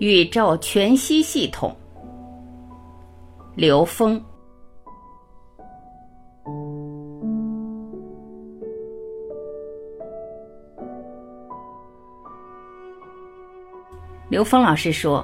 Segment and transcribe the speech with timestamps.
[0.00, 1.76] 宇宙全息系统，
[3.54, 4.18] 刘峰。
[14.30, 15.22] 刘峰老师说：“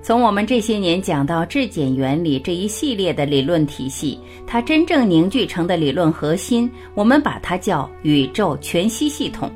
[0.00, 9.52] 从我们这些年讲到质检原理这一系列的理论体系，它真正凝聚成的理论核心，我们把它叫宇宙全息系统。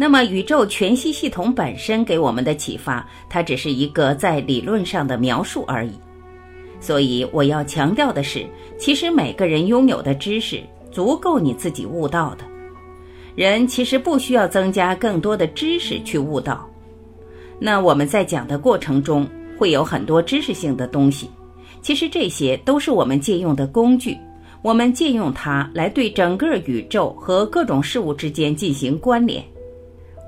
[0.00, 5.90] 那么，宇宙全息系统本身给我们的启发，它只是一个在理论上的描述而已。
[6.78, 8.46] 所以，我要强调的是，
[8.78, 12.44] 其实每个人拥有的知识足够你自己悟道的。
[13.34, 16.64] 人其实不需要增加更多的知识去悟道。”
[17.58, 19.28] 那我们在讲的过程中
[19.58, 21.28] 会有很多知识性的东西，
[21.82, 24.16] 其实这些都是我们借用的工具，
[24.62, 29.44] 我们借用它来对整个宇宙和各种事物之间进行关联。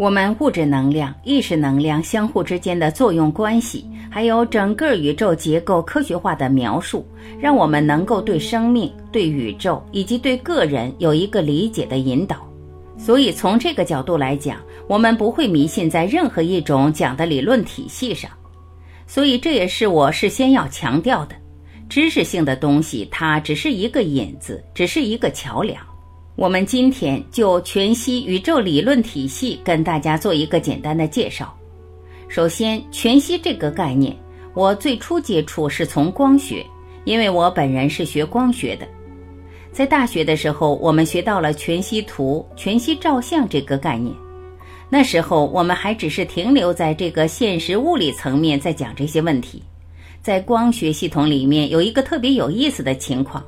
[0.01, 7.07] 我们物质能量、意识能量相互之间的作用关系，还有整个宇宙结构科学化的描述，
[7.39, 12.39] 让我们能够对生命、对宇宙以及对个人有一个理解的引导。
[12.97, 14.57] 所以从这个角度来讲，
[14.89, 18.31] 我们不会迷信在任何一种讲的理论体系上。
[19.07, 21.37] 所以这也是我事先要强调的：
[21.91, 25.79] 知识性的东西，它只是一个引子，只是一个桥梁。
[26.41, 31.55] 我们今天就全息宇宙理论体系跟大家做一个简单的介绍。
[32.29, 34.17] 首先，全息这个概念，
[34.55, 36.65] 我最初接触是从光学，
[37.05, 38.89] 因为我本人是学光学的。
[39.71, 44.17] 在大学的时候，我们学到了全息图、全息照相这个概念。
[44.89, 49.63] 那时候我们还只是停留在这个现实物理层面，在讲这些问题。
[50.23, 53.45] 在光学系统里面有一个特别有意思的情况：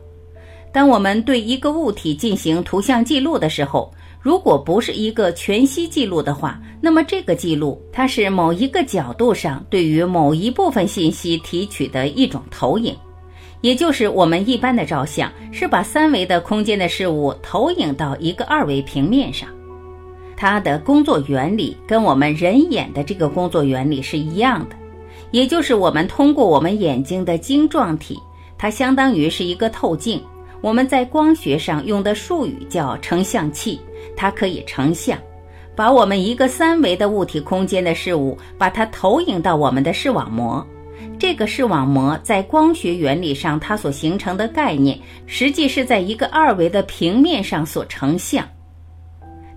[0.72, 12.96] 当我们对一个物体进行图像记录的时候，如果不是一个全息记录的话，那么这个记录它是某一个角度上对于某一部分信息提取的一种投影。
[13.60, 19.48] 也就是我们一般的照相是把三维的空间的事物投影到一个二维平面上，
[20.36, 24.76] 它的工作原理跟我们人眼的这个工作原理是一样的，
[25.30, 28.18] 也就是我们通过我们眼睛的晶状体，
[28.56, 30.20] 它相当于是一个透镜。
[30.62, 33.80] 我们在光学上用的术语叫成像器，
[34.16, 35.18] 它可以成像，
[35.74, 40.64] 把我们一个三维的物体空间的事物，把它投影到我们的视网膜。
[41.18, 48.48] 这个视网膜在光学原理上，它所形成的概念，实际是在一个二维的平面上所成像。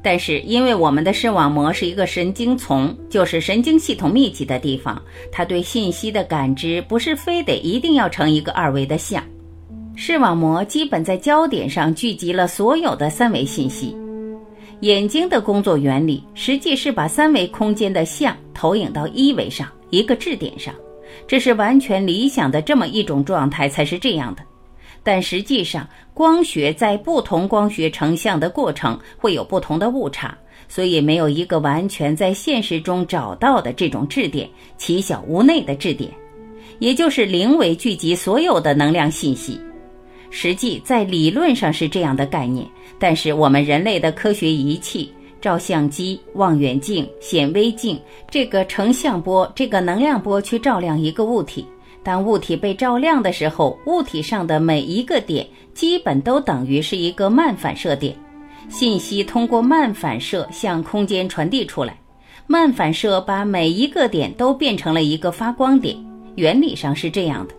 [0.01, 4.99] 但是，因为我们的视网膜是一个神经丛，就是神经系统密集的地方，
[5.31, 9.23] 它对信息的感知不是非得一定要成一个二维的像。
[9.97, 13.95] 视网膜基本在焦点上聚集了所有的三维信息。
[14.81, 20.75] 眼睛的工作原理，实际是把三维空间的像投影到一维上一个质点上。
[21.25, 24.43] 这是完全理想的这么一种状态才是这样的，
[25.01, 36.11] 但实际上，光学在不同光学成像的过程会有不同的误差，所以没有一个完全在现实中找到的这种质点，其小无内的质点，
[36.79, 39.57] 也就是零维聚集所有的能量信息。
[40.37, 42.67] 实际在理论上是这样的概念，
[42.99, 45.09] 但是我们人类的科学仪器。
[45.39, 47.97] 照相机、望远镜、显微镜，
[48.29, 51.65] 这个成像波、这个能量波去照亮一个物体。
[52.03, 58.13] 当物体被照亮的时候，物体上的每一个点基本都等于是一个慢反射点，
[58.69, 61.97] 信息通过慢反射向空间传递出来。
[62.47, 65.95] 慢反射把每一个点都变成了一个发光点，
[66.35, 67.53] 原理上是这样的。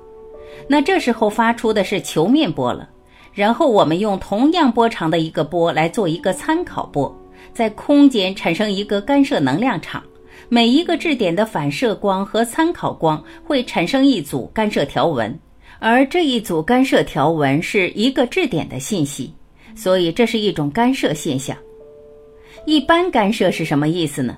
[0.68, 2.88] 那这时候发出的是球面波了，
[3.32, 7.14] 然后我们用同样波长的一个波来做一个参考波。
[7.52, 10.02] 在空间产生一个干涉能量场，
[10.48, 15.38] 每一个质点的反射光和参考光会产生一组干涉条纹，
[15.78, 19.32] 而这一组干涉条纹是一个质点的信息，
[19.74, 21.56] 所以这是一种干涉现象。
[22.66, 24.36] 一般干涉是什么意思呢？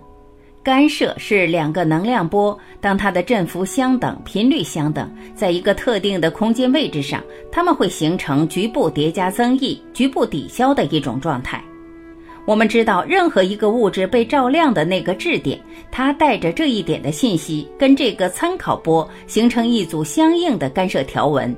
[0.63, 11.63] 干涉是两个能量波，当它的振幅相等、频率相等，在一个特定的空间位置上，它们会形成局部叠加增益、局部抵消的一种状态。
[12.45, 15.59] 我们知道，任何一个物质被照亮的那个质点，
[15.91, 21.55] 它带着这一点的信息，跟这个参考波形成一组相应的干涉条纹。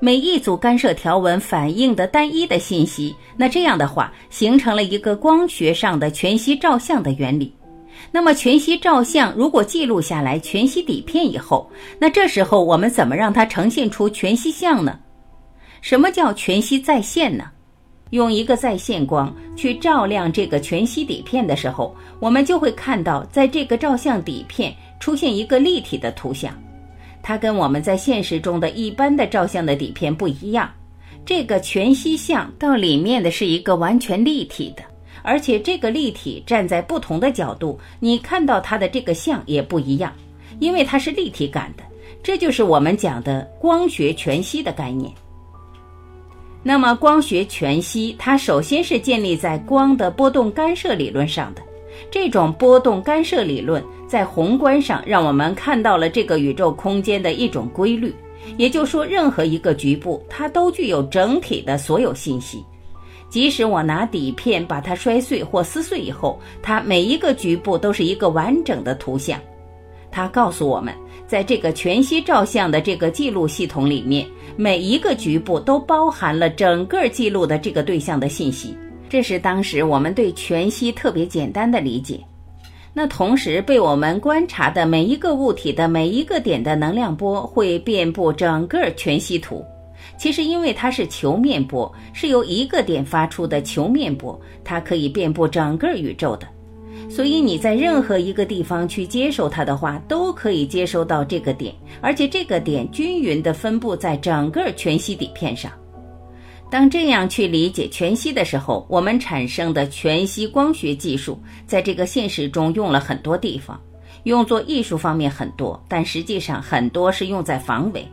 [0.00, 7.52] 每一组干涉条纹反映的单一的信息，那这样的话，形成了一个光学上的全息照相的原理。
[8.10, 14.98] 那么，全息照相如果记录下来全息底片以后，那这时候我们怎么让它呈现出全息像呢？
[15.80, 17.44] 什么叫全息再现呢？
[18.10, 26.52] 用一个在线光去照亮这个全息底片的时候，我们就会看到，在这个照相底片出现一个立体的图像。
[27.22, 30.70] 它跟我们在现实中的一般的照相的底片不一样。
[31.26, 34.82] 这个全息像到里面的是一个完全立体的，
[35.22, 40.12] 而且这个立体站在不同的角度，你看到它的这个像也不一样，
[40.58, 41.82] 因为它是立体感的。
[42.22, 45.12] 这就是我们讲的光学全息的概念。
[46.62, 51.62] 那么，光学全息它首先是建立在光的波动干涉理论上的。
[52.10, 58.14] 这种波动干涉理论在宏观上让我们看到了这个宇宙空间的一种规律，
[58.56, 62.64] 也就是说，任何一个局部它都具有整体的所有信息。
[63.28, 69.40] 即使我拿底片把它摔碎或撕碎以后，它每一个局部都是一个完整的图像。
[70.10, 70.94] 它告诉我们。
[71.26, 74.26] 在这个全息照相的这个记录系统里面，
[74.56, 78.74] 每一个局部都包含了整个记录的这个对象的信息。
[79.10, 82.18] 这是当时我们对全息特别简单的理解。
[82.94, 89.62] 那同时被我们观察的每一个物体的每一个点的能量波会遍布整个全息图。
[90.16, 96.48] 其实因为它是球面波，是由一个点发出的球面波，它可以遍布整个宇宙的。
[97.08, 105.70] 所以你在任何一个地方去接收它的话，都可以接收到这个点，而且这个点均匀地分布在整个全息底片上。
[106.70, 113.80] 当这样去理解全息的时候，我们产生的全息光学技术，在这个现实中用了很多地方，
[114.24, 118.06] 用作艺术方面很多，但实际上很多是用在防伪。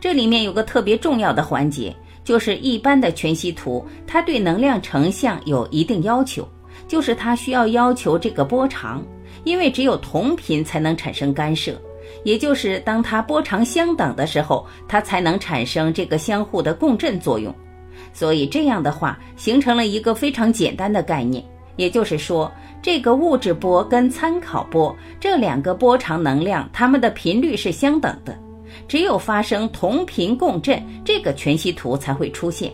[0.00, 1.94] 这里面有个特别重要的环节，
[2.24, 6.46] 就是一般的全息图，它对能量成像有一定要求。
[6.86, 9.04] 就是它需要要求这个波长，
[9.42, 11.80] 因为只有同频才能产生干涉，
[12.22, 17.52] 也就是当它波长相等的时候，它才能产生这个相互的共振作用。
[18.12, 21.42] 所以这样的话，形成了一个非常简单的概念，
[21.74, 28.38] 也就是说，这个物质波跟参考波这两个波长能量，它们的频率是相等的。
[28.88, 32.72] 只有发生同频共振，这个全息图才会出现。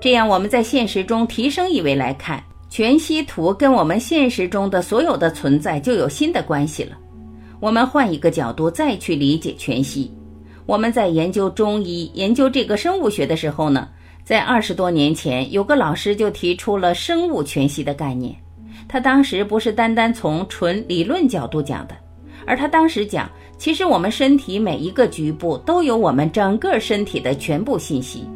[0.00, 2.42] 这样我们在现实中提升一维来看。
[2.70, 6.98] 全息图跟我们现实中的所有的存在就有新的关系了。
[7.60, 10.12] 我们换一个角度再去理解全息。
[10.66, 13.88] 我们在研究中医、研究这个生物学的时候呢，
[14.22, 18.36] 在二十多年前，有个老师就提出了生物全息的概念。
[18.86, 21.96] 他当时不是单单从纯理论角度讲的，
[22.48, 28.26] 而他当时讲，其实我们身体每一个局部都有我们整个身体的全部信息。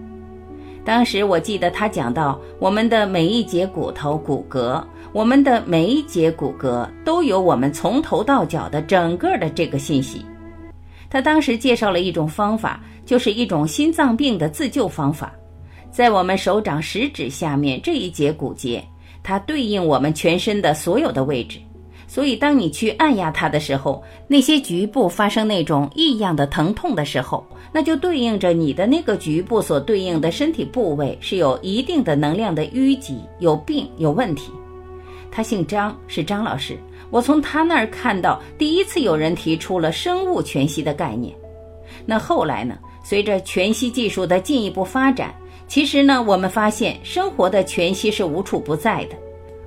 [0.85, 10.27] 当时我记得他讲到，我们的每一节骨头、骨骼，我们的每一节骨骼都有我们从头到脚的整个的这个信息。
[11.09, 15.33] 他当时介绍了一种方法，就是一种心脏病的自救方法，
[15.91, 18.85] 在我们手掌食指下面这一节骨节，
[19.23, 21.59] 它对应我们全身的所有的位置。
[22.13, 27.43] 所以，当你去按压它的时候，那些局部发生那种异样的疼痛的时候，
[27.73, 34.53] 那就对应着你的那个局部所对应的身体部位是有一定的能量的淤积、有病、有问题。
[35.31, 36.77] 他姓张，是张老师。
[37.09, 41.35] 我从他那儿看到，第一次有人提出了生物全息的概念。
[42.05, 42.77] 那后来呢？
[43.03, 45.35] 随着全息技术的进一步发展，
[45.67, 49.17] 其实呢，我们发现生活的全息是无处不在的。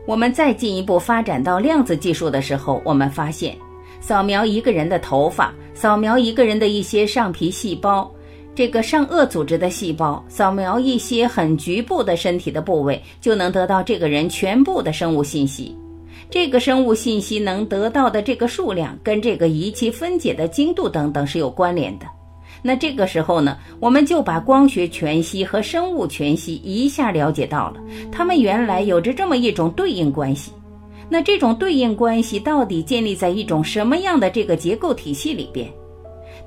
[0.06, 3.58] 我们再进一步发展到量子技术的时候，我们发现，
[4.00, 8.10] 扫描一个人的头发，扫描一个人的一些上皮细胞，
[8.54, 15.76] 这个上颚组织的细胞，扫描一些很局部的身体的部位，就能得到这个人全部的生物信息。
[16.30, 22.06] 这个生物信息能得到的这个数量，跟这个仪器分解的精度等等是有关联的。
[22.68, 27.76] 那这个时候呢，我们就把光学全息和生物全息一下了解到了，
[28.12, 30.52] 它们原来有着这么一种对应关系。
[31.08, 35.72] 那这种对应关系到底建立在一种什么样的这个结构体系里边？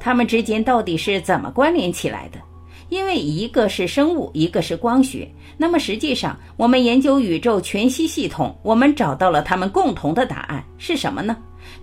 [0.01, 2.41] 它们之间到底是怎么关联起来的？
[2.89, 5.31] 因为一个是生物，一个是光学。
[5.57, 11.37] 那么实际上，我们研究宇宙全息系统，我们找到了它们共同的答案是什么呢？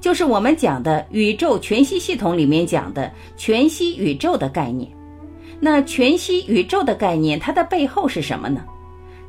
[0.05, 4.87] 就是我们讲的宇宙全息系统里面讲的全息宇宙的概念。
[5.59, 8.63] 那全息宇宙的概念，它的背后是什么呢？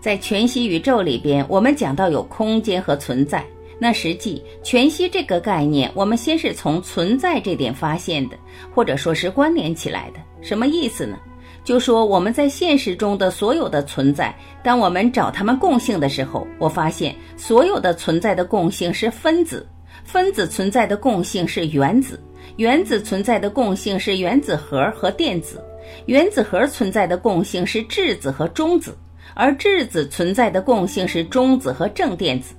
[0.02, 3.42] 在全息宇宙里边，我们讲到有空间和存在。
[3.78, 8.36] 那实际全息这个概念，我们先是从存在这点发现的，
[8.74, 10.20] 或者说是关联起来的。
[10.42, 11.16] 什么意思呢？
[11.64, 19.66] 就说我们在现实中的所有的存在，当我们找它们共性的时候，我发现所有的存在的共性是分子。
[20.06, 22.18] 分子存在的共性是原子，
[22.56, 25.62] 原子存在的共性是原子核和电子，
[26.06, 28.96] 原子核存在的共性是质子和中子，
[29.34, 32.54] 而质子存在的共性是中子和正电子。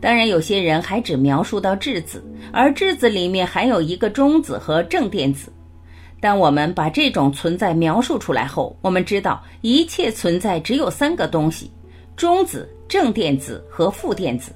[0.00, 5.52] 当然，有些人还只描述到质子，而质子里面还有一个中子和正电子。
[6.20, 11.70] 当我们把这种存在描述出来后，我们知道一切存在只有三个东西：
[12.16, 14.50] 中子、正电子和负电子。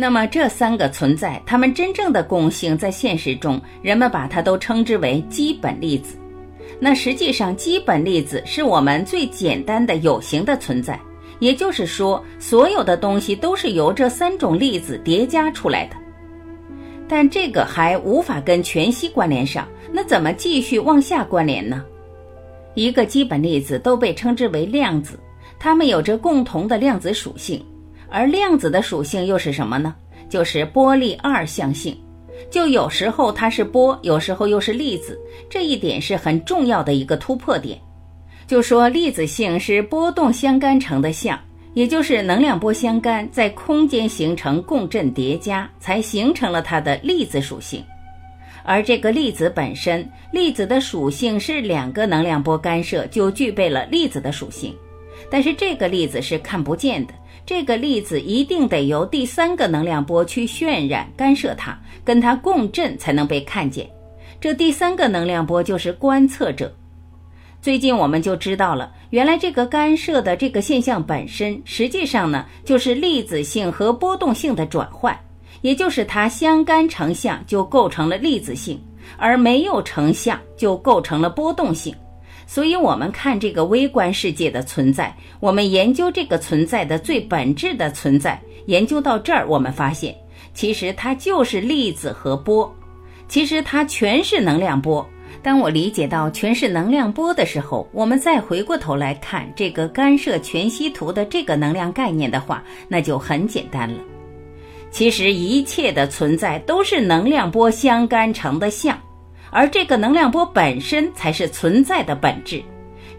[0.00, 6.16] 那么这三个存在，它们真正的共性，在现实中，人们把它都称之为基本粒子。
[6.78, 10.98] 那实际上，基本粒子是我们最简单的有形的存在，
[11.38, 15.96] 也就是说，所有的东西都是由这三种粒子叠加出来的。
[17.06, 21.84] 但这个还无法跟全息关联上，那怎么继续往下关联呢？
[22.74, 25.20] 一个基本粒子都被称之为量子，
[25.58, 27.62] 它们有着共同的量子属性，
[28.10, 29.94] 而量子的属性又是什么呢？
[30.28, 31.96] 就是波粒二象性，
[32.50, 37.78] 就有时候它是波，有时候又是粒子，这一点是很重要的一个突破点。
[38.46, 41.38] 就说粒子性是波动相干成的相。
[41.72, 47.80] 也就是能量波相干，在空间形成共振叠加，才形成了它的粒子属性。
[48.64, 54.74] 而这个粒子本身，粒子的属性是两个能量波干涉就具备了粒子的属性。
[55.30, 57.14] 但是这个粒子是看不见的，
[57.50, 63.90] 这个粒子一定得由第三个能量波去渲染干涉它，跟它共振才能被看见。
[64.40, 66.72] 这第三个能量波就是观测者。
[67.60, 75.18] 最近我们就知道了，原来这个干涉的这个现象本身，实际上呢就是粒子性和波动性的转换，
[75.60, 78.80] 也就是它相干成像就构成了粒子性，
[79.16, 81.92] 而没有成像就构成了波动性。
[82.52, 90.12] 所以，我们看这个微观世界的存在，我们研究这个存在的最本质的存在，研究到这儿，我们发现，
[90.52, 92.68] 其实它就是粒子和波，
[93.28, 95.08] 其实它全是能量波。
[95.44, 104.00] 当我理解到全是能量波的时候，我们再回过头来看这个干涉全息图的这个能量概念的话，那就很简单了。
[104.90, 109.00] 其实一切的存在都是能量波相干成的像，
[109.50, 112.62] 而这个能量波本身才是存在的本质。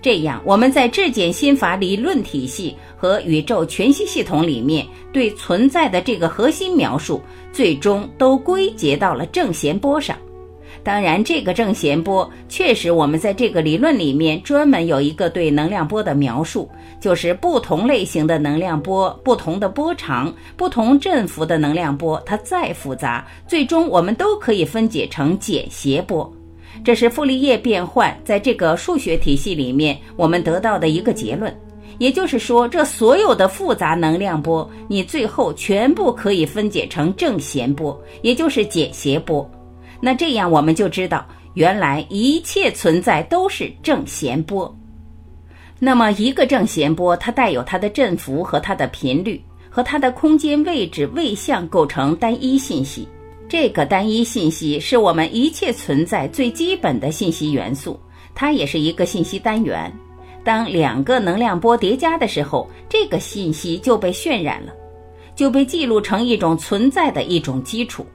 [0.01, 4.83] 这样，我们在质检心法理论体系和宇宙全息系统里面
[5.13, 7.21] 对存在的这个核心描述，
[7.53, 10.17] 最终都归结到了正弦波上。
[10.83, 16.67] 当然，这个正弦波确实，我们在这个理论里面专门有一个对能量波的描述，
[16.99, 26.31] 就是不同类型的能量波、不同的波长、不同振幅的能量波，它再复杂，最终我们都可以分解成简谐波。
[26.83, 31.55] 这是傅立叶变换在这个数学体系里面我们得到的一个结论。
[31.99, 39.47] 也就是说，这所有的复杂能量波，你最后全部可以分解成正弦波，也就是简谐波。
[40.01, 44.75] 那这样我们就知道，原来一切存在都是正弦波。
[45.77, 53.07] 那么一个正弦波，它带有它的振幅和它的频率，和它的空间位置位相构成单一信息。
[53.47, 57.99] 这个单一信息是我们一切存在最基本的信息元素，
[58.33, 59.91] 它也是一个信息单元。
[60.43, 64.71] 当两个能量波叠加的时候，这个信息就被渲染了，
[65.35, 68.05] 就被记录成一种存在的一种基础。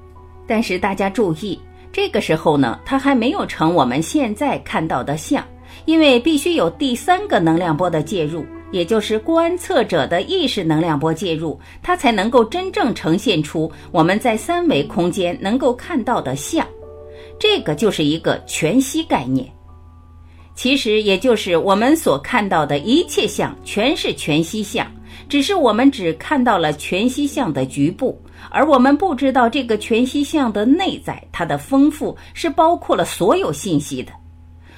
[0.47, 1.61] 但是大家注意。
[1.93, 5.45] 这个时候呢，它还没有成我们现在看到的像，
[5.85, 16.67] 因为必须有第三个能量波的介入，也就是观测者的意识能量波介入，它才能够真正呈现出我们在三维空间能够看到的像。
[17.39, 19.47] 这个就是一个全息概念，
[20.55, 24.87] 其实也就是我们所看到的一切像全是全息像，
[25.29, 28.21] 只是我们只看到了全息像的局部。
[28.51, 34.13] 而我们不知道这个全息像的内在，它的丰富是包括了所有信息的。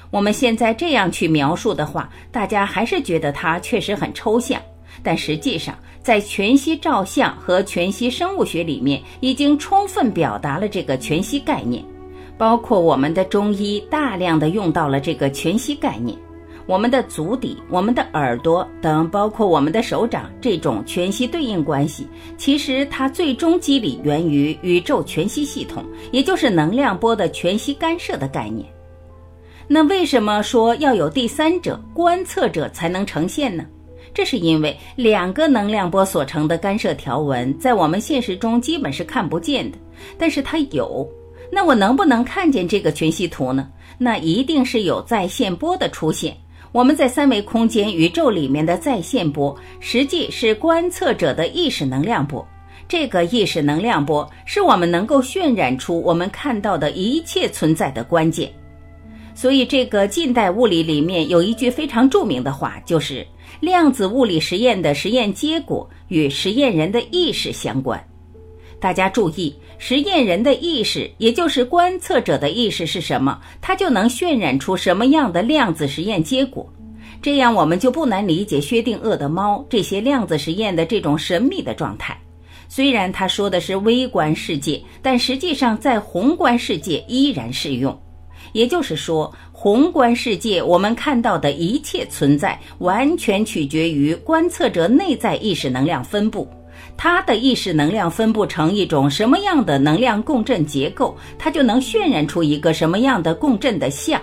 [0.09, 4.59] 我们现在这样去描述的话，大家还是觉得它确实很抽象。
[5.03, 11.83] 但实际上，在全息照相和全息生物学里面，已经充分表达了这个全息概念，
[12.37, 16.17] 包括我们的中医大量的用到了这个全息概念。
[16.69, 22.07] 我们的足底、我们的耳朵等，包括我们的手掌，这种全息对应关系，
[22.37, 28.71] 其实它最终机理源于宇宙全息系统，也就是能量波的全息干涉的概念。
[29.67, 33.65] 那为什么说要有第三者观测者才能呈现呢？
[34.13, 39.77] 这是因为两个能量波所成的干涉条纹，在我们现实中基本是看不见的，
[40.19, 41.09] 但是它有。
[41.51, 43.67] 那我能不能看见这个全息图呢？
[43.97, 46.37] 那一定是有在线波的出现。
[46.71, 52.47] 我们在三维空间宇宙里面的在线波，实际是观测者的意识能量波。
[52.87, 58.51] 这个意识能量波是我们能够渲染出我们看到的一切存在的关键。
[59.33, 63.25] 所以，这个近代物理里面有一句非常著名的话，就是
[63.59, 68.03] 量子物理实验的实验结果与实验人的意识相关。
[68.79, 76.67] 大家注意，实验人的意识，也就是观测者的意识是什么，它就能渲染出什么样的量子实验结果。
[77.21, 82.17] 这样，我们就不难理解薛定谔的猫这些量子实验的这种神秘的状态。
[82.69, 87.99] 虽然他说的是微观世界，但实际上在宏观世界依然适用。
[88.53, 96.47] 也就是说，宏观世界我们看到的一切存在，完全取决于观测者内在意识能量分布。
[97.01, 104.21] 它的意识能量分布成一种什么样的能量共振结构，它就能渲染出一个什么样的共振的像。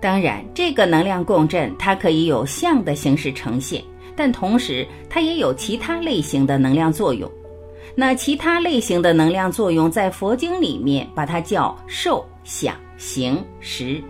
[0.00, 3.84] 当然，这个能量共振它可以有像的形式呈现，
[4.16, 7.30] 但同时它也有其他类型的能量作用。
[7.94, 14.02] 那其他类型的能量作用，在佛经里面把它叫受、想、行、识，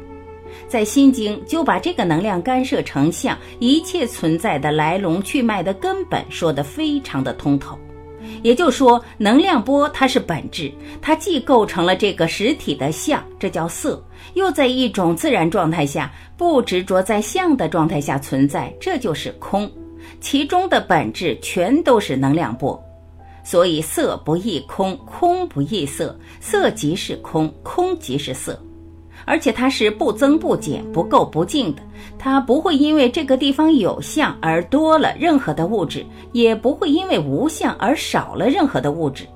[0.69, 7.79] 在心经就把这个能量干涉成像，一切存在的来龙去脉的根本说得非常的通透。
[8.43, 19.71] 也就是说，能量波它是本质，它既构成了这个实体的像，这叫色，又在一种自然状态下不执着在像的状态下存在，这就是空。
[20.21, 22.83] 其中的本质全都是能量波。
[23.47, 28.59] 所以色不异空，空不异色，色即是空，空即是色，
[29.27, 31.83] 而且它是不增不减、不垢不净的，
[32.19, 39.27] 它不会因为这个地方有相而多了任何的物质，也不会因为无相而少了任何的物质。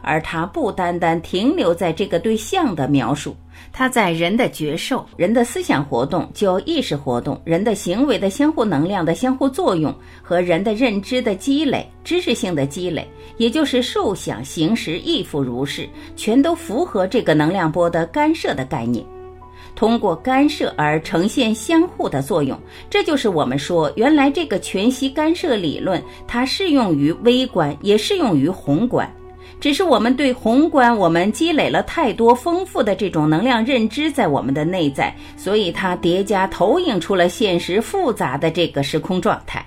[0.00, 3.36] 而它不单单停留在这个对象的描述，
[3.72, 15.86] 它在人的觉受、人的思想活动、就意识活动、人的行为的相互能量的相互作用和人的认知的积累、知识性的积累，也就是受想行识亦复如是，
[16.16, 19.04] 全都符合这个能量波的干涉的概念。
[19.74, 22.58] 通过干涉而呈现相互的作用，
[22.90, 29.08] 这就是我们说原来这个全息干涉理论，它适用于微观，也适用于宏观。
[29.60, 39.64] 只是我们对宏观，我们积累了太多丰富的这种能量认知在我们的内在，所以它叠加投影出了现实复杂的这个时空状态。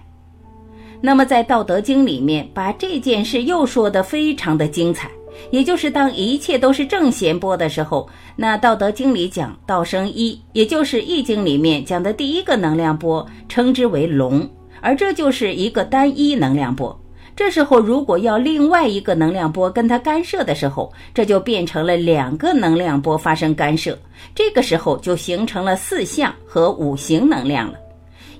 [1.01, 5.09] 那么在《道德经》里面，把这件事又说得非常的精彩，
[5.49, 14.49] 也就是当一切都是正弦波的时候，那《道德经》里讲道生一，也就是《易经》里面讲的第一个能量波，称之为龙，
[14.81, 16.97] 而这就是一个单一能量波。
[17.33, 23.97] 这时候，如果要另外一个能量波跟它干涉的时候，这就变成了两个能量波发生干涉。
[24.35, 27.79] 这个时候就形成了四象和五行能量了。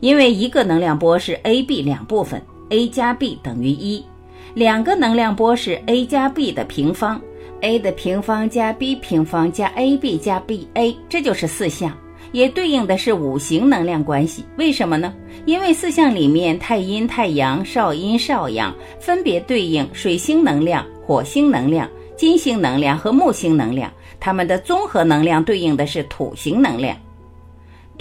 [0.02, 4.04] 因为一个能量波是 A、B 两部分，A 加 B 等于一；
[4.54, 7.22] 两个能量波是 A 加 B 的平方
[7.62, 11.96] ，A 的平方加 B 平方加 AB 加 BA，这就是四象。
[12.34, 15.14] 也对应的是五行能量关系，为什么呢？
[15.46, 26.96] 因为四象里面太阴、太阳、少阴、少阳分别对应水星能量、火星能量、金星能量和木星能量，它们的综合能量对应的是土星能量。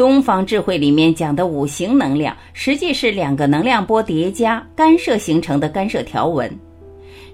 [0.00, 6.50] 东方智慧里面讲的五行能量，实际是两个能量波叠加干涉形成的干涉条纹。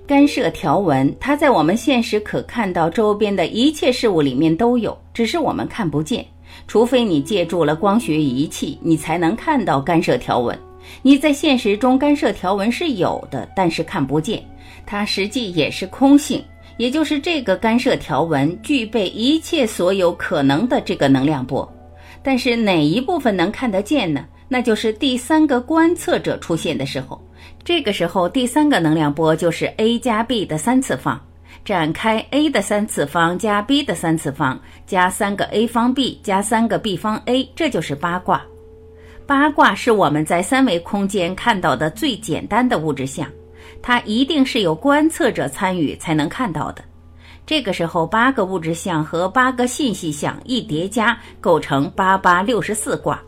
[0.05, 6.26] 干涉条纹，它在我们现实可看到周边的一切事物里面都有，只是我们看不见。
[6.66, 10.59] 除非你借助了光学仪器，你才能看到干涉条纹。
[11.02, 14.44] 你在现实中干涉条纹是有的，但是看不见，
[14.85, 16.42] 它实际也是空性。
[16.79, 21.72] 也就是这个干涉条纹具备一切所有可能的这个能量波，
[22.27, 24.27] 但是哪一部分能看得见呢？
[24.49, 27.25] 那就是第三个观测者出现的时候，
[27.62, 31.21] 这个时候第三个能量波就是 a 加 b 的三次方。
[31.65, 38.43] 展开 a 的三次方加 b 的三次方加三个 a 方 b 加三个 b 方 a，这就是八卦。
[39.25, 43.29] 八卦是我们在三维空间看到的最简单的物质像，
[43.81, 46.83] 它一定是有观测者参与才能看到的。
[47.47, 53.23] 这个时候，八个物质相和八个信息相一叠加，构成八八六十四卦。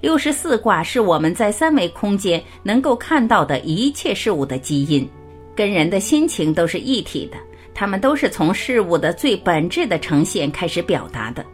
[0.00, 5.08] 六十四卦是我们在三维空间能够看到的一切事物的基因，
[5.54, 7.38] 跟人的心情都是一体的。
[7.72, 11.46] 它们都是从事物的最本质的呈现开始表达的。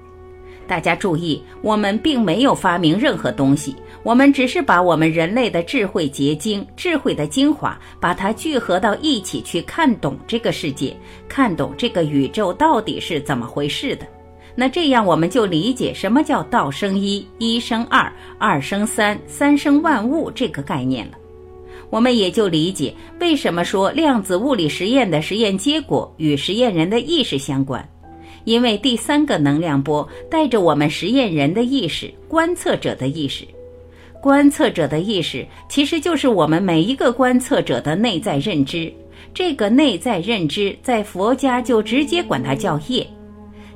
[0.68, 10.94] 大家注意，我们并没有发明任何东西，我们只是把我们人类的智慧结晶、智慧的精华，把它聚合到一起去看懂这个世界，
[11.26, 14.06] 看懂这个宇宙到底是怎么回事的。
[14.54, 21.12] 那这样我们就理解什么叫道生一，一生二，二生三，三生万物这个概念了。
[21.90, 27.88] 我们也就理解为什么说量子物理实验的实验结果与实验人的意识相关，
[28.48, 33.46] 因为第三个能量波带着我们实验人的意识、观测者的意识。
[34.22, 38.90] 观测者的意识其实就是我们每一个观测者的内在认知。
[39.34, 43.06] 这个内在认知，在佛家就直接管它叫业，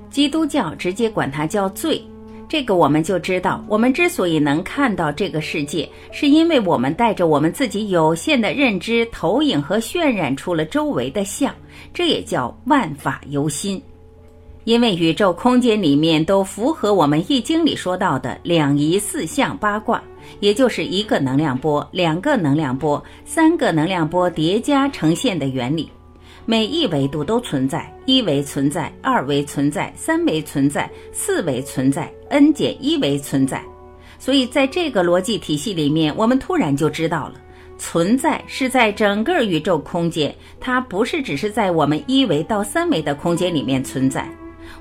[0.09, 2.03] 基督教直接管它叫罪。
[2.49, 11.55] 这个我们就知道，我们之所以能看到这个世界，是因为我们带着我们自己有限的认知投影和渲染出了周围的相，
[11.93, 13.81] 这也叫万法由心。
[14.65, 20.03] 因为宇宙空间里面都符合我们易经里说到的两仪四象八卦，
[20.41, 25.91] 也就是一个能量波、两个能量波、三个能量波叠加呈现的原理。
[26.45, 33.63] 每一维度都存在，一维存在，二维存在，三维存在，四维存在，n 减一维存在。
[34.19, 37.35] 所以在这个逻辑体系里面，我们突然就知道了，
[37.79, 44.29] 存在是在整个宇宙空间，它不是只是在我们一维到三维的空间里面存在。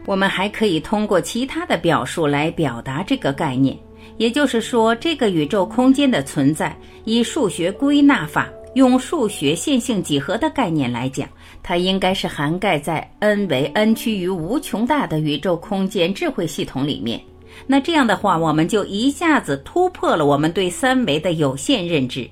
[0.06, 3.78] 我们还可以通过其他的表述来表达这个概念，
[4.17, 11.28] 也就是说，这个宇宙空间的存在，以数学归纳法，用数学线性几何的概念来讲。
[11.63, 17.22] 它应该是涵盖在 n 为 n 趋于无穷大的宇宙空间智慧系统里面。
[17.67, 22.28] 那这样的话，我们就一下子突破了我们对三维的有限认知。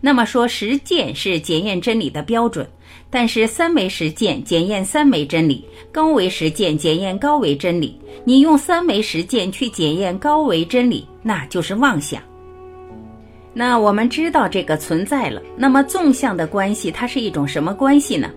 [0.00, 2.66] 那么说，实践是检验真理的标准，
[3.14, 8.00] 但是三维实践检验三维真理，高维实践检验高维真理。
[8.24, 12.22] 你用三维实践去检验高维真理，那就是妄想。
[13.52, 18.30] 那我们知道这个存在了，那么纵向的关系它是一种什么关系呢？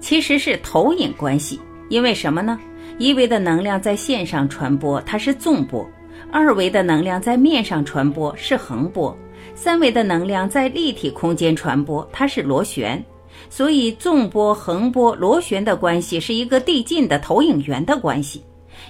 [0.00, 2.58] 其实是投影关系，因为什么呢？
[2.96, 5.86] 一维的能量在线上传播，它是纵波；
[6.32, 9.14] 二维的能量在面上传播是横波；
[9.54, 13.04] 三维的能量在立体空间传播，它是螺旋。
[13.54, 18.42] 所以，纵波、横波、螺旋的关系是一个递进的投影源的关系。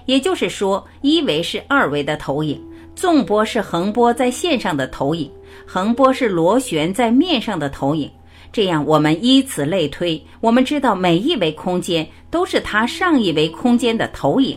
[0.07, 2.62] 也就是说，一维是二维的投影，
[2.94, 5.29] 纵波是横波在线上的投影，
[5.66, 8.09] 横波是螺旋在面上的投影。
[8.53, 14.57] 这样，我们依此类推，我们知道每一维空间都是它上一维空间的投影，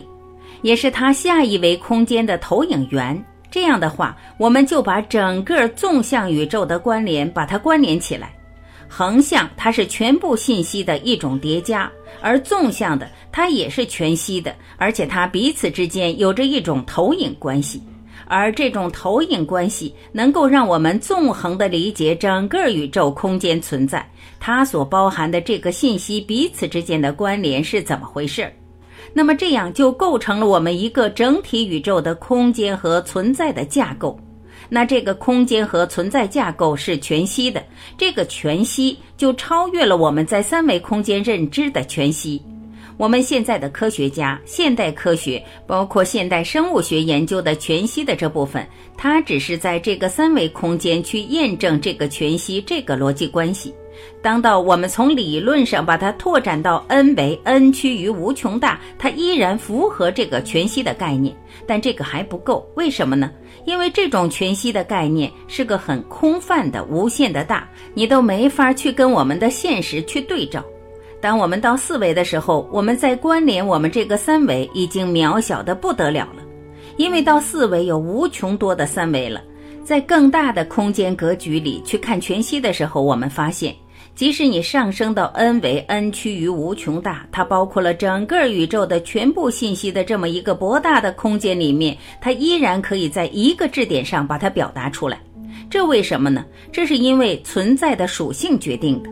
[0.62, 3.20] 也是它下一维空间的投影源。
[3.50, 8.35] 这样的话，我们就把整个纵向宇宙的关联把它关联起来。
[8.88, 17.82] 横向它是全部信息的一种叠加，而纵向的它也是全息的，而且它彼此之间有着一种投影关系。
[18.28, 24.04] 而这种投影关系能够让我们纵横地理解整个宇宙空间存在，
[24.40, 28.52] 它所包含的这个信息彼此之间的关联是怎么回事儿？
[29.12, 34.18] 那么这样就构成了我们一个整体宇宙的空间和存在的架构。
[34.68, 37.62] 那这个空间和存在架构是全息的，
[37.96, 42.42] 这个全息就超越了我们在三维空间认知的全息。
[42.98, 53.74] 我们现在的科学家，现代科学包括现代生物学研究的全息的这部分，它只是在这个三维空间去验证这个全息这个逻辑关系。
[54.22, 61.34] 当到我们从理论上把它拓展到 n 为 n 趋于无穷大，它依然符合这个全息的概念，
[61.66, 62.66] 但这个还不够。
[62.76, 63.30] 为什么呢？
[63.66, 70.64] 因为这种全息的概念是个很空泛的、无限的大，你都没法去跟我们的现实去对照。
[71.20, 76.42] 当我们到四维的时候，我们在关联我们这个三维已经渺小的不得了了，
[76.96, 79.42] 因为到四维有无穷多的三维了。
[79.82, 83.74] 在更大的空间格局里去看全息的时候，我们发现，
[84.16, 95.20] 即使你上升到 n 为 n 趋于无穷大，它包括了整个宇宙的全部信息的这么一个博大的空间里面，它依然可以在一个质点上把它表达出来。
[95.68, 96.46] 这为什么呢？
[96.72, 99.10] 这是因为存在的属性决定的。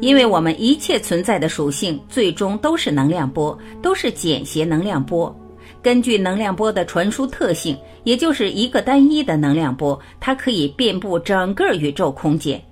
[0.00, 5.34] 因为我们一切存在的属性最终都是能量波，都是简谐能量波。
[5.82, 12.62] 根据能量波的传输特性，也就是一个单一的能量波，它可以遍布整个宇宙空间。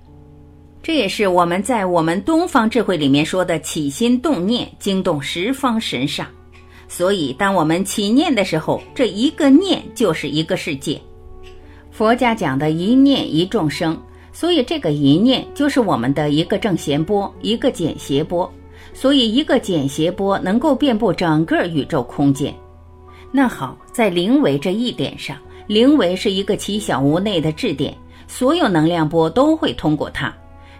[0.83, 6.25] 这也是我们在我们东方智慧里面说的起心动念，惊动十方神煞。
[6.89, 10.99] 所以，当我们起念的时候，这一个念就是一个世界。
[11.89, 13.97] 佛家讲的一念一众生。
[14.33, 18.51] 所以，这个一念就是我们的一个正弦波，一个简谐波。
[18.93, 22.53] 所以，一个简谐波能够遍布整个宇宙空间。
[23.31, 27.95] 那好，在零维这一点上，零维是一个奇小无内的质点，
[28.27, 30.33] 所有能量波都会通过它。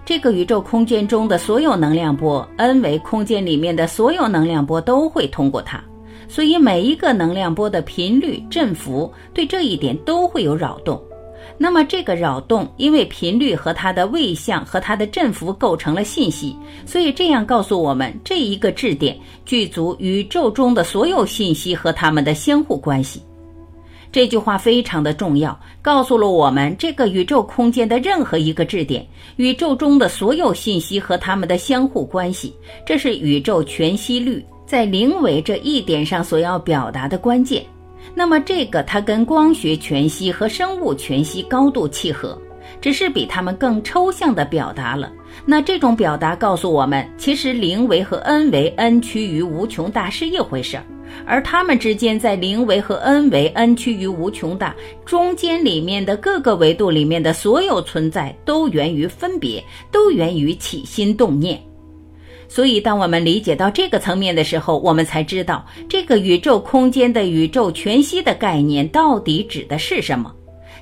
[0.05, 5.81] 这个宇宙空间中的所有能量波，n 维空间里面的所有能量波都会通过它。
[6.27, 11.01] 所以，每一个能量波的频率振幅对这一点都会有扰动。
[11.57, 23.21] 那么这个扰动，因为频率和它的位相和它的振幅构成了信息，所以这样告诉我们，这一个质点具足宇宙中的所有信息和它们的相互关系。
[24.13, 29.03] 这句话非常的重要，告诉了我们这个宇宙空间的任何一个质点，
[29.37, 37.65] 宇宙中的所有信息和它们的相互关系，这是宇宙全息律在零维这一点上所要表达的关键。
[38.13, 42.39] 那么，这个它跟光学全息和生物全息高度契合，
[42.79, 45.11] 只是比它们更抽象的表达了。
[45.43, 50.85] 那这种表达告诉我们，其实零维和 n 维 n 趋于无穷大是一回事儿。
[51.25, 61.61] 而它们之间在零维和 n 维 n 趋于无穷大中间里面的各个维度里面的所有存在，都源于分别，都源于起心动念。
[62.49, 70.31] 所以，当我们理解到这个层面的时候，我们才知道这个宇宙空间的宇宙全息的概念到底指的是什么。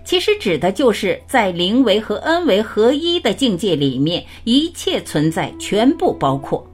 [0.03, 6.67] 其实指的就是在零维和 n 维合一的境界里面，一切存在全部包括。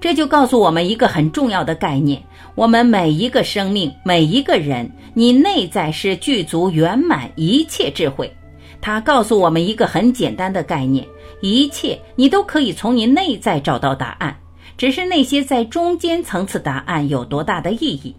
[0.00, 2.22] 这就告诉我们一个很重要的概念：
[2.54, 8.32] 我们每一个生命，每一个人，你内在是具足圆满一切智慧。
[8.80, 11.06] 它告诉我们一个很简单的概念：
[11.42, 14.34] 一切你都可以从你内在找到答案，
[14.78, 18.16] 只是那些在中间层次答案有多大的意义。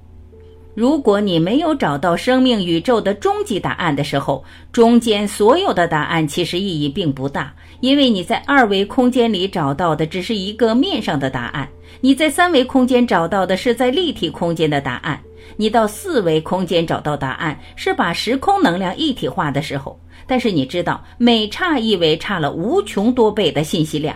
[0.73, 11.67] 如果你没有找到生命宇宙的终极答案的时候，中间所有的答案其实意义并不大，因为你在二维空间里找到的只是一个面上的答案，
[11.99, 15.21] 你在三维空间找到的是在立体空间的答案，
[15.57, 19.99] 你到四维空间找到答案是把时空能量一体化的时候。
[20.25, 24.15] 但是你知道，每差一维差了无穷多倍的信息量，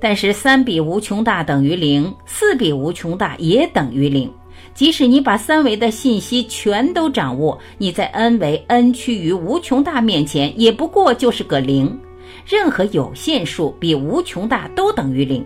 [0.00, 4.28] 但是三比无穷大等于零，四比无穷大也等于零。
[4.76, 11.98] 即使你把三维的信息全都掌握，你在 n 维 n 趋于无穷大面前，也不过就是个零。
[12.46, 15.44] 任何有限数比无穷大都等于零。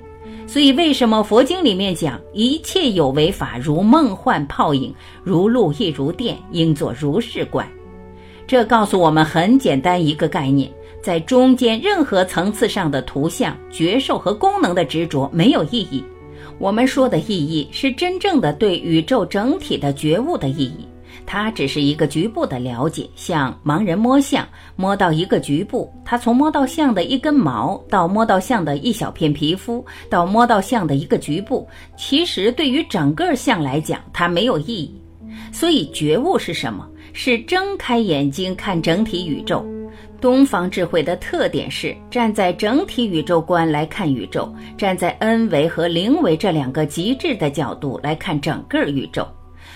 [0.48, 7.64] 所以，为什么佛经里面讲一切有为法如梦幻泡影，如露亦如电，应作如是观？
[8.48, 10.68] 这告诉我们很简单一个概念：
[11.00, 16.02] 在中间任何层次上的图像、觉受和功能的执着没有意义。
[16.60, 20.86] 我们说的意义是真正的对宇宙整体的觉悟的意义，
[21.24, 24.46] 它只是一个局部的了解，像盲人摸象，
[24.76, 34.94] 摸到一个局部，他从摸到象的一根毛，到摸到象的一小片皮肤，到摸到象的一个局部，其实对于整个象来讲，它没有意义。
[35.50, 36.86] 所以觉悟是什么？
[37.14, 39.64] 是睁开眼睛看整体宇宙。
[40.20, 49.26] 东方智慧的特点是站在整体宇宙观来看宇宙，站在 n 维和零维这两个极致的角度来看整个宇宙，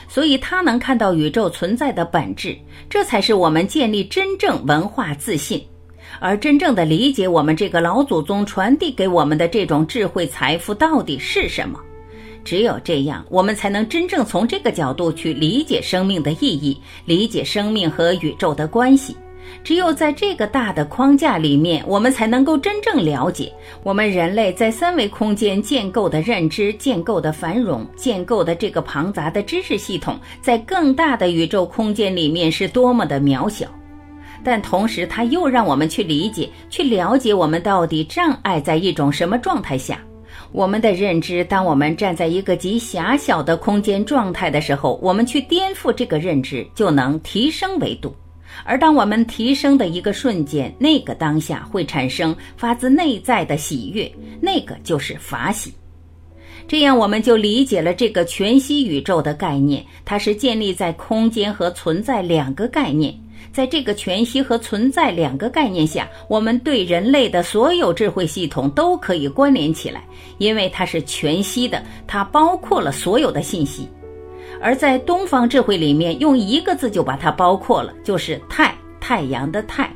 [0.06, 2.56] 所以他能看到宇宙存在的本质，
[2.90, 5.66] 这才是我们建立真正文化自信，
[6.20, 11.80] 而真正的理解我们这个老祖宗传递给我们的这种智慧财富到底是什么。
[12.44, 19.16] 只有这样，我们才能真正从这个角度去理解生命的意义，理解生命和宇宙的关系。
[19.62, 23.52] 只有在这个大的框架里面，我们才能够真正了解
[23.82, 33.66] 我们人类在三维空间建构的认知、建构的繁荣、建构的这个庞杂的知识系统，在更大的宇宙空间里面是多么的渺小。
[34.42, 39.98] 但同时，它又让我们去理解、去了解我们到底障碍在一种什么状态下。
[40.52, 48.14] 我们的认知，当我们站在一个极狭小的空间状态的时候，我们去颠覆这个认知，就能提升维度。
[48.64, 55.72] 而当我们提升的一个瞬间，那个当下会产生发自内在的喜悦，那个就是法喜。
[56.66, 63.14] 这样，我们就理解了这个全息宇宙的概念，它是建立在空间和存在两个概念。
[63.52, 70.02] 在这个全息和存在两个概念下，我们对人类的所有智慧系统都可以关联起来，
[70.38, 73.86] 因为它是全息的，它包括了所有的信息。
[74.64, 79.94] 而在东方智慧里面，用一个字就把它包括了，就是太太阳的太。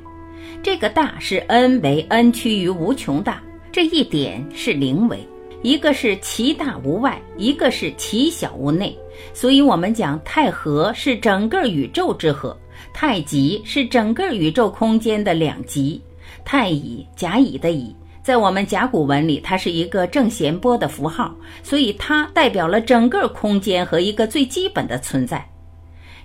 [0.63, 5.27] 这个大是 n 为 n 趋于无穷大，这一点是零维，
[5.63, 8.95] 一个是其大无外，一个是其小无内。
[9.33, 12.55] 所以，我们讲太和是整个宇宙之和，
[12.93, 15.99] 太极是整个宇宙空间的两极，
[16.45, 17.97] 太乙甲乙的乙。
[18.29, 25.43] 在我们甲骨文里，它是一个正弦波的符号，所以它代表了整个空间和一个最基本的存在。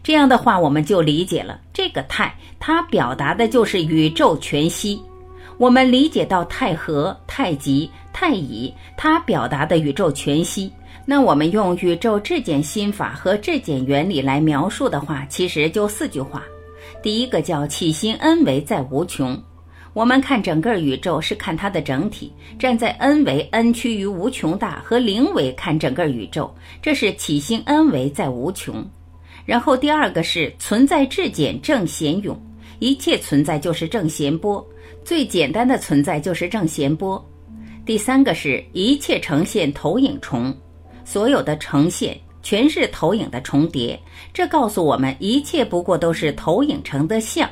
[0.03, 5.01] 这样的话，我们就理解了这个太，它表达的就是宇宙全息。
[5.57, 10.69] 我们理解到太和、太极、太乙，它表达的宇宙全息。
[11.05, 16.43] 那我们用宇宙质简心法和质简原理来描述的话，其实就四句话。
[17.01, 19.41] 第一个叫起心恩为在无穷。
[19.93, 26.51] 我们看整个宇宙是看它的整体，站在 n 维 n 趋于无穷大和零维看整个宇宙，
[26.81, 28.83] 这是起心 n 维在无穷。
[29.45, 32.35] 然后第二个是存在质简正弦涌，
[32.79, 34.65] 一切存在就是正弦波，
[35.05, 37.23] 最简单的存在就是正弦波。
[37.85, 40.55] 第三个是一切呈现投影重，
[41.05, 43.99] 所有的呈现全是投影的重叠，
[44.33, 47.47] 这告诉我们一切不过都是投影成的像。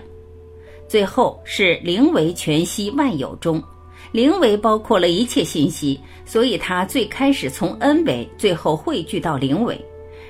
[0.91, 3.63] 最后是零维全息万有中，
[4.11, 9.79] 零维包括了一切信息，所以它最开始从 n 维，最后汇聚到零维。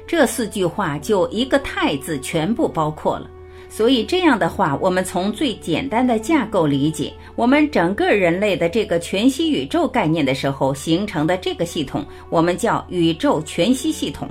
[0.06, 3.28] 这四句话就一个太字全部包括了。
[3.70, 14.30] 所以这样的话，我们从最简单的架构理解我们整个人类的这个全息宇宙概念的时候形成的这个系统，我们叫宇宙全息系统。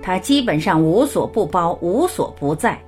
[0.00, 2.80] 它基本上无所不包，无所不在。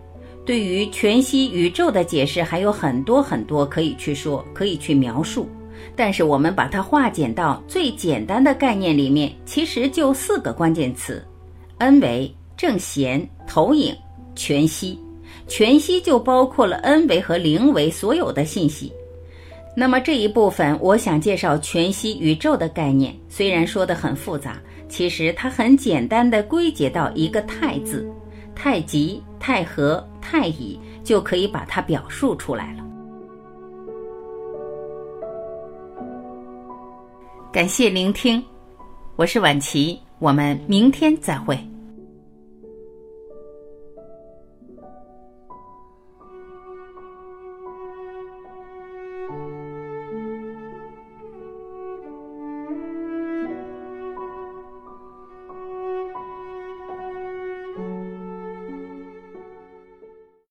[0.47, 5.49] 对于全息宇宙的解释还有很多很多可以去说，可以去描述，
[5.97, 11.21] 但是我们把它化简到最简单的概念里面，其实就四个关键词
[11.79, 13.93] ：n 维、正弦、投影、
[14.37, 14.97] 全息。
[15.49, 18.93] 全息就包括了 n 维和零维所有的信息。
[19.77, 28.09] 那么这一部分，我想介绍全息宇宙的概念，虽然说的很复杂，其实它很简单的归结到一个太字。
[28.57, 32.83] 太极、太和、太乙就可以把它表述出来了。
[37.53, 38.43] 感谢聆听，
[39.15, 41.57] 我是婉琪，我们明天再会。